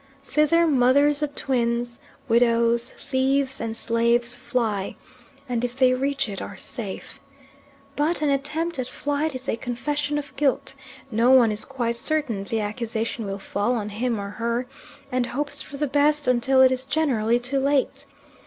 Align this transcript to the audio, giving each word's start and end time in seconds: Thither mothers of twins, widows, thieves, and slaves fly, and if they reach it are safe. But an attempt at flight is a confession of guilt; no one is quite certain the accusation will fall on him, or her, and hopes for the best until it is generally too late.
Thither 0.25 0.65
mothers 0.65 1.21
of 1.21 1.35
twins, 1.35 1.99
widows, 2.27 2.91
thieves, 2.93 3.61
and 3.61 3.77
slaves 3.77 4.33
fly, 4.33 4.95
and 5.47 5.63
if 5.63 5.75
they 5.75 5.93
reach 5.93 6.27
it 6.27 6.41
are 6.41 6.57
safe. 6.57 7.19
But 7.95 8.23
an 8.23 8.31
attempt 8.31 8.79
at 8.79 8.87
flight 8.87 9.35
is 9.35 9.47
a 9.47 9.55
confession 9.55 10.17
of 10.17 10.35
guilt; 10.35 10.73
no 11.11 11.29
one 11.29 11.51
is 11.51 11.65
quite 11.65 11.97
certain 11.97 12.45
the 12.45 12.61
accusation 12.61 13.27
will 13.27 13.37
fall 13.37 13.75
on 13.75 13.89
him, 13.89 14.19
or 14.19 14.29
her, 14.31 14.65
and 15.11 15.27
hopes 15.27 15.61
for 15.61 15.77
the 15.77 15.85
best 15.85 16.25
until 16.27 16.61
it 16.63 16.71
is 16.71 16.85
generally 16.85 17.37
too 17.39 17.59
late. 17.59 18.07